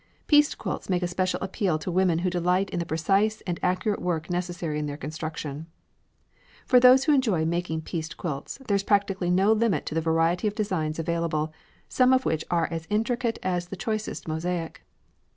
[0.25, 4.01] Pieced quilts make a special appeal to women who delight in the precise and accurate
[4.01, 5.67] work necessary in their construction.
[6.65, 10.47] For those who enjoy making pieced quilts, there is practically no limit to the variety
[10.47, 11.53] of designs available,
[11.87, 14.83] some of which are as intricate as the choicest mosaic.